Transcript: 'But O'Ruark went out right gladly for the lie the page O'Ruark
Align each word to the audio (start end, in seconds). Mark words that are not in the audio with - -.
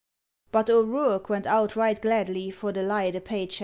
'But 0.51 0.71
O'Ruark 0.71 1.29
went 1.29 1.45
out 1.45 1.75
right 1.75 2.01
gladly 2.01 2.49
for 2.49 2.71
the 2.71 2.81
lie 2.81 3.11
the 3.11 3.21
page 3.21 3.59
O'Ruark 3.59 3.59